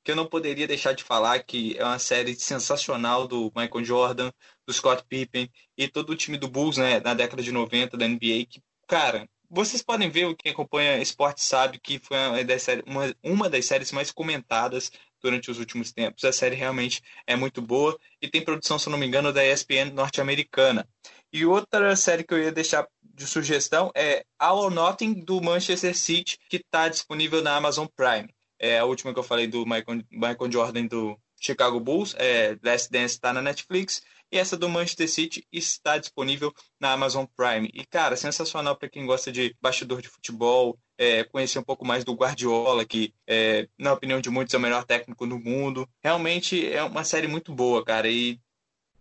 [0.05, 4.33] que eu não poderia deixar de falar, que é uma série sensacional do Michael Jordan,
[4.67, 8.07] do Scott Pippen e todo o time do Bulls, né, na década de 90 da
[8.07, 12.85] NBA, que, cara, vocês podem ver, quem acompanha esporte sabe que foi uma das, séries,
[13.23, 16.25] uma, das séries mais comentadas durante os últimos tempos.
[16.25, 19.93] A série realmente é muito boa e tem produção, se não me engano, da ESPN
[19.93, 20.89] norte-americana.
[21.31, 25.97] E outra série que eu ia deixar de sugestão é All or Nothing do Manchester
[25.97, 28.29] City, que está disponível na Amazon Prime.
[28.59, 32.91] É a última que eu falei do Michael, Michael Jordan do Chicago Bulls, é, Last
[32.91, 37.69] Dance está na Netflix, e essa do Manchester City está disponível na Amazon Prime.
[37.75, 42.05] E, cara, sensacional para quem gosta de bastidor de futebol, é, conhecer um pouco mais
[42.05, 45.87] do Guardiola, que, é, na opinião de muitos, é o melhor técnico do mundo.
[46.03, 48.41] Realmente é uma série muito boa, cara, e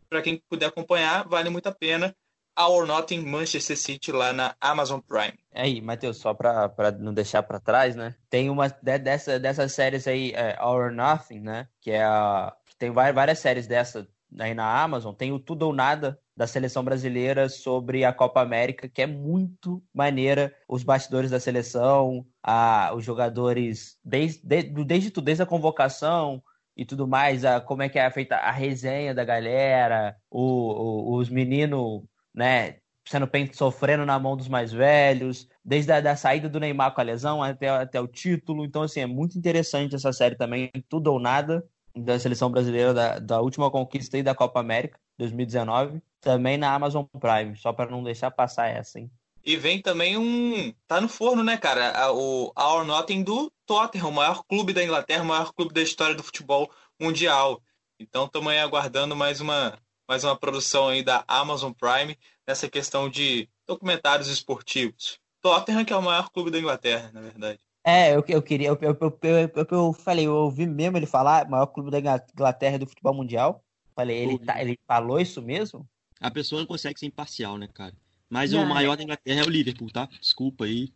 [0.10, 2.14] para quem puder acompanhar, vale muito a pena.
[2.56, 5.34] All or Nothing Manchester City lá na Amazon Prime.
[5.54, 8.14] Aí, Matheus, só pra, pra não deixar pra trás, né?
[8.30, 11.68] Tem uma de- dessa, dessas séries aí, é, or Nothing, né?
[11.80, 12.54] Que é a.
[12.78, 14.08] Tem vai- várias séries dessa
[14.40, 15.14] aí na Amazon.
[15.14, 19.84] Tem o Tudo ou Nada da seleção brasileira sobre a Copa América, que é muito
[19.94, 20.54] maneira.
[20.68, 26.42] Os bastidores da seleção, a, os jogadores, desde, desde, desde desde a convocação
[26.76, 31.18] e tudo mais, a, como é que é feita a resenha da galera, o, o-
[31.18, 32.02] os meninos,
[32.34, 32.80] né?
[33.08, 37.02] sendo pen- sofrendo na mão dos mais velhos, desde a da saída do Neymar com
[37.02, 38.64] a lesão até, até o título.
[38.64, 43.20] Então, assim, é muito interessante essa série também, tudo ou nada, da seleção brasileira da,
[43.20, 48.04] da última conquista aí da Copa América, 2019, também na Amazon Prime, só para não
[48.04, 49.12] deixar passar essa, hein?
[49.44, 50.72] E vem também um.
[50.88, 52.14] Tá no forno, né, cara?
[52.14, 56.14] O or Nothing do Tottenham, o maior clube da Inglaterra, o maior clube da história
[56.14, 57.60] do futebol mundial.
[58.00, 59.80] Então estamos aí aguardando mais uma,
[60.12, 65.18] mais uma produção aí da Amazon Prime nessa questão de documentários esportivos.
[65.40, 67.62] Tottenham, que é o maior clube da Inglaterra, na verdade.
[67.82, 71.06] É, eu, eu queria, eu, eu, eu, eu, eu- eu falei, eu ouvi mesmo ele
[71.06, 73.64] falar, maior clube da Inglaterra do futebol mundial.
[73.96, 74.46] Falei, ele, Ouvi.
[74.46, 75.88] tá, ele falou isso mesmo?
[76.20, 77.94] A pessoa não consegue ser imparcial, né, cara?
[78.30, 80.10] Mas Não, o maior da Inglaterra é o Liverpool, tá?
[80.20, 80.94] Desculpa aí.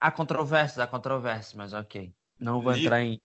[0.00, 2.12] Há controvérsias, há controvérsias, mas ok.
[2.36, 3.20] Não vou entrar em,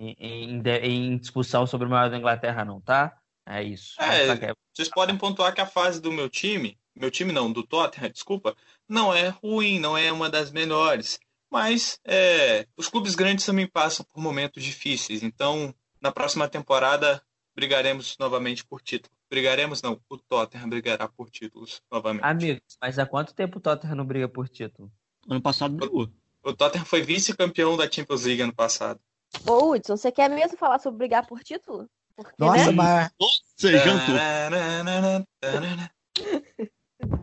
[0.00, 3.16] em, em discussão sobre o maior da Inglaterra, não, tá?
[3.46, 4.00] É isso.
[4.00, 8.10] É, Vocês podem pontuar que a fase do meu time, meu time não, do Tottenham,
[8.12, 8.56] desculpa,
[8.88, 11.18] não é ruim, não é uma das melhores.
[11.50, 15.22] Mas é, os clubes grandes também passam por momentos difíceis.
[15.22, 17.22] Então, na próxima temporada,
[17.54, 19.14] brigaremos novamente por título.
[19.30, 22.24] Brigaremos não, o Tottenham brigará por títulos novamente.
[22.24, 24.90] Amigos, mas há quanto tempo o Tottenham não briga por título?
[25.28, 26.08] Ano passado brigou.
[26.42, 29.00] O Tottenham foi vice-campeão da Champions League ano passado.
[29.46, 31.88] Ô, Hudson, você quer mesmo falar sobre brigar por título?
[32.16, 32.70] Porque, Nossa, né?
[32.72, 33.10] mas
[33.56, 34.14] Você jantou.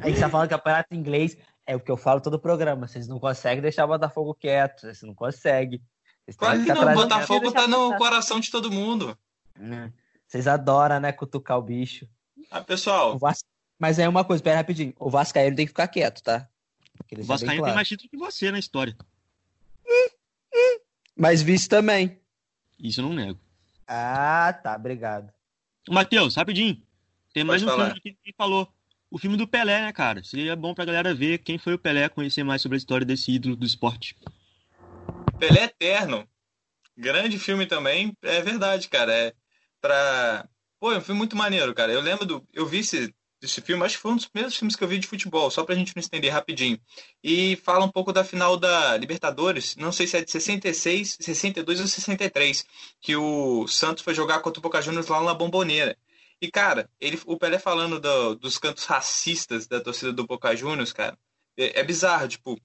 [0.01, 2.87] aí você tá falando campeonato inglês, é o que eu falo todo o programa.
[2.87, 5.81] Vocês não conseguem deixar o Botafogo quieto, vocês não conseguem.
[6.25, 9.17] Vocês Claro que não, o Botafogo tá no coração de todo mundo.
[9.59, 9.91] Hum,
[10.27, 12.07] Vocês adoram, né, cutucar o bicho.
[12.49, 13.43] Ah, pessoal, O Vas-
[13.79, 14.93] Mas aí uma coisa, pera rapidinho.
[14.99, 16.47] O Vascaíno tem que ficar quieto, tá?
[17.17, 17.75] O Vascaíno bem tem claro.
[17.75, 18.95] mais título que você na história.
[21.15, 22.19] Mas vice também.
[22.79, 23.39] Isso eu não nego.
[23.93, 25.33] Ah, tá, obrigado.
[25.89, 26.81] Matheus, rapidinho.
[27.33, 27.85] Tem mais Pode um falar.
[27.87, 28.73] filme que ele falou.
[29.09, 30.23] O filme do Pelé, né, cara?
[30.23, 33.31] Seria bom pra galera ver quem foi o Pelé, conhecer mais sobre a história desse
[33.33, 34.15] ídolo do esporte.
[35.37, 36.25] Pelé Eterno.
[36.95, 38.13] Grande filme também.
[38.21, 39.11] É verdade, cara.
[39.13, 39.33] É
[39.81, 40.47] pra
[40.79, 41.91] Pô, é um filme muito maneiro, cara.
[41.91, 42.47] Eu lembro do.
[42.53, 44.99] Eu vi esse, esse filme, acho que foi um dos primeiros filmes que eu vi
[44.99, 46.79] de futebol, só pra gente não estender rapidinho.
[47.23, 51.79] E fala um pouco da final da Libertadores, não sei se é de 66, 62
[51.79, 52.65] ou 63,
[52.99, 55.97] que o Santos foi jogar contra o Boca Juniors lá na Bomboneira.
[56.41, 60.91] E, cara, ele, o Pelé falando do, dos cantos racistas da torcida do Boca Juniors,
[60.91, 61.17] cara,
[61.57, 62.59] é, é bizarro, tipo.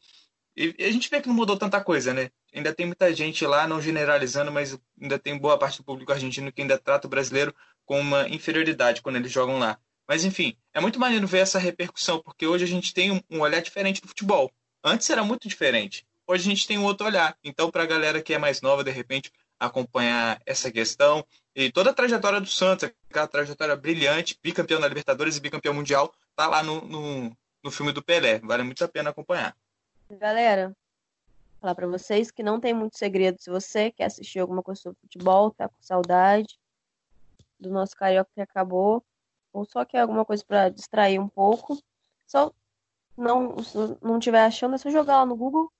[0.56, 2.30] E a gente vê que não mudou tanta coisa, né?
[2.54, 6.50] Ainda tem muita gente lá, não generalizando, mas ainda tem boa parte do público argentino
[6.50, 9.78] que ainda trata o brasileiro com uma inferioridade quando eles jogam lá.
[10.08, 13.60] Mas enfim, é muito maneiro ver essa repercussão, porque hoje a gente tem um, olhar
[13.60, 14.50] diferente do futebol.
[14.82, 16.06] Antes era muito diferente.
[16.26, 17.36] Hoje a gente tem um outro olhar.
[17.42, 21.90] Então, para a galera que é mais nova, de repente, acompanhar essa questão e toda
[21.90, 26.62] a trajetória do Santos, aquela trajetória brilhante, bicampeão da Libertadores e bicampeão mundial, tá lá
[26.62, 28.38] no, no, no filme do Pelé.
[28.40, 29.56] Vale muito a pena acompanhar.
[30.10, 30.76] Galera,
[31.60, 33.40] falar para vocês que não tem muito segredo.
[33.40, 36.58] Se você quer assistir alguma coisa sobre futebol, tá com saudade
[37.58, 39.02] do nosso carioca que acabou,
[39.56, 41.78] ou só quer alguma coisa para distrair um pouco,
[42.26, 42.52] só
[43.16, 43.56] não
[44.02, 45.72] não tiver achando, é só jogar lá no Google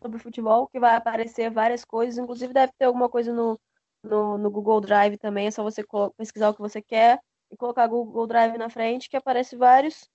[0.00, 3.60] sobre futebol que vai aparecer várias coisas, inclusive deve ter alguma coisa no,
[4.02, 5.84] no, no Google Drive também, é só você
[6.16, 10.08] pesquisar o que você quer e colocar Google Drive na frente que aparece vários.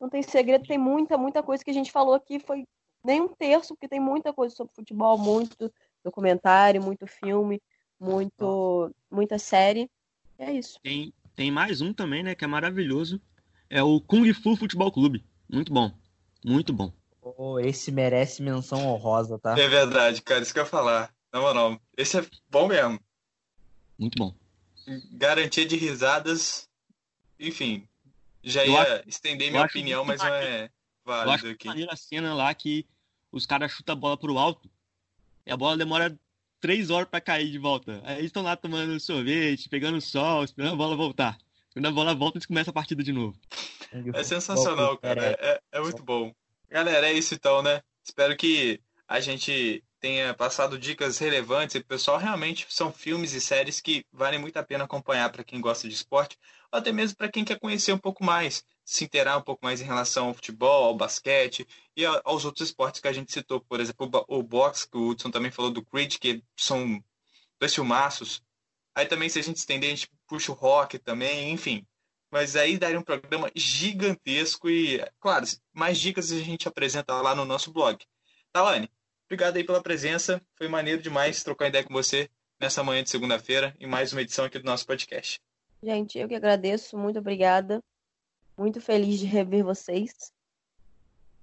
[0.00, 2.66] Não tem segredo, tem muita, muita coisa que a gente falou aqui, foi
[3.04, 7.62] nem um terço, porque tem muita coisa sobre futebol, muito documentário, muito filme,
[8.00, 9.88] muito muita série.
[10.38, 10.78] É isso.
[10.80, 13.20] Tem, tem mais um também, né, que é maravilhoso.
[13.70, 15.24] É o Kung Fu Futebol Clube.
[15.48, 15.96] Muito bom.
[16.44, 16.92] Muito bom.
[17.22, 19.56] Oh, esse merece menção honrosa, tá?
[19.56, 21.14] É verdade, cara, isso que eu ia falar.
[21.32, 22.98] Na moral, esse é bom mesmo.
[23.96, 24.34] Muito bom.
[25.12, 26.68] Garantia de risadas.
[27.38, 27.86] Enfim,
[28.42, 30.68] já ia acho, estender minha opinião, mas não é
[31.04, 31.88] válido eu acho aqui.
[31.88, 32.84] a cena lá que
[33.30, 34.68] os caras chutam a bola pro alto
[35.46, 36.18] e a bola demora
[36.60, 38.00] três horas para cair de volta.
[38.04, 41.38] Aí eles estão lá tomando sorvete, pegando sol, esperando a bola voltar.
[41.72, 43.38] Quando a bola volta, eles começam a partida de novo.
[44.14, 45.36] É sensacional, cara.
[45.40, 46.34] É, é muito bom.
[46.70, 47.82] Galera, é isso então, né?
[48.04, 53.80] Espero que a gente tenha passado dicas relevantes e pessoal realmente são filmes e séries
[53.80, 56.38] que valem muito a pena acompanhar para quem gosta de esporte
[56.70, 59.82] ou até mesmo para quem quer conhecer um pouco mais, se inteirar um pouco mais
[59.82, 63.80] em relação ao futebol, ao basquete e aos outros esportes que a gente citou, por
[63.80, 67.04] exemplo, o boxe, que o Hudson também falou do Creed, que são
[67.60, 68.42] dois filmaços.
[68.94, 71.86] Aí também, se a gente estender, a gente puxa o rock também, enfim.
[72.30, 77.44] Mas aí daria um programa gigantesco e, claro, mais dicas a gente apresenta lá no
[77.44, 78.02] nosso blog.
[78.50, 78.90] Talane,
[79.26, 80.40] obrigado aí pela presença.
[80.56, 84.46] Foi maneiro demais trocar ideia com você nessa manhã de segunda-feira em mais uma edição
[84.46, 85.38] aqui do nosso podcast.
[85.82, 87.82] Gente, eu que agradeço, muito obrigada.
[88.58, 90.32] Muito feliz de rever vocês.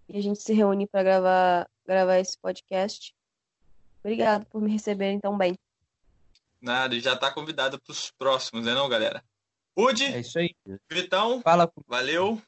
[0.10, 3.16] E a gente se reúne para gravar, gravar esse podcast.
[4.00, 5.58] Obrigado por me receberem tão bem.
[6.62, 9.24] Nada, e já está convidado para os próximos, né não, galera?
[9.78, 10.54] Udi, é isso aí.
[10.92, 11.72] Vitão, Fala.
[11.88, 12.42] valeu.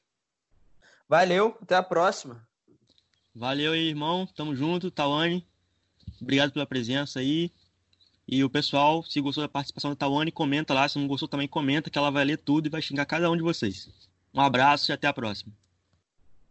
[1.07, 2.45] Valeu, até a próxima.
[3.33, 4.27] Valeu aí, irmão.
[4.27, 5.47] Tamo junto, Tawane.
[6.21, 7.51] Obrigado pela presença aí.
[8.27, 10.89] E o pessoal, se gostou da participação da Tawane, comenta lá.
[10.89, 13.37] Se não gostou, também comenta, que ela vai ler tudo e vai xingar cada um
[13.37, 13.89] de vocês.
[14.33, 15.53] Um abraço e até a próxima.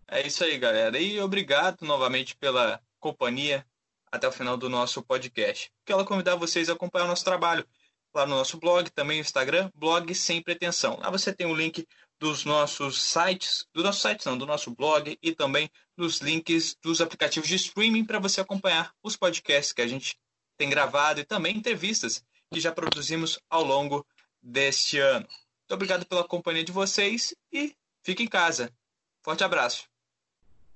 [0.08, 0.98] É isso aí, galera.
[0.98, 3.66] E obrigado novamente pela companhia
[4.10, 5.70] até o final do nosso podcast.
[5.84, 7.66] Quero convidar vocês a acompanhar o nosso trabalho
[8.14, 10.98] lá no nosso blog, também no Instagram, blog sem pretensão.
[11.00, 11.86] Lá você tem o link
[12.18, 17.00] dos nossos sites, do nosso site não, do nosso blog e também dos links dos
[17.00, 20.16] aplicativos de streaming para você acompanhar os podcasts que a gente
[20.56, 24.06] tem gravado e também entrevistas que já produzimos ao longo
[24.42, 25.26] deste ano.
[25.66, 28.72] Muito obrigado pela companhia de vocês e fique em casa.
[29.20, 29.88] Forte abraço.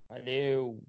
[0.09, 0.83] Valeu.